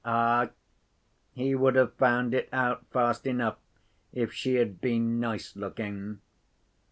[0.03, 0.49] Ah!
[1.33, 3.59] he would have found it out fast enough
[4.11, 6.19] if she had been nice looking.